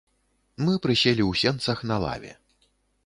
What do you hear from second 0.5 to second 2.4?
Мы прыселі ў сенцах на лаве.